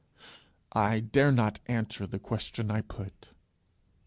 I 0.73 0.99
dare 0.99 1.31
not 1.31 1.59
answer 1.67 2.07
the 2.07 2.17
question 2.17 2.71
I 2.71 2.81
put. 2.81 3.27